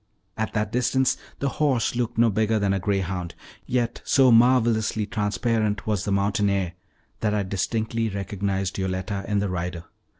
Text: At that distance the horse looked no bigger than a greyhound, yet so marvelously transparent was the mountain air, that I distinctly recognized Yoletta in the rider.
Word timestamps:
At 0.35 0.53
that 0.53 0.71
distance 0.71 1.15
the 1.37 1.47
horse 1.61 1.95
looked 1.95 2.17
no 2.17 2.31
bigger 2.31 2.57
than 2.57 2.73
a 2.73 2.79
greyhound, 2.79 3.35
yet 3.67 4.01
so 4.03 4.31
marvelously 4.31 5.05
transparent 5.05 5.85
was 5.85 6.05
the 6.05 6.11
mountain 6.11 6.49
air, 6.49 6.73
that 7.19 7.35
I 7.35 7.43
distinctly 7.43 8.09
recognized 8.09 8.79
Yoletta 8.79 9.25
in 9.27 9.37
the 9.37 9.49
rider. 9.49 9.83